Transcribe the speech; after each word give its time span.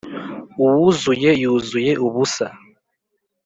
uwuzuye 0.63 1.29
yuzuye 1.41 1.91
ubusa. 2.05 2.47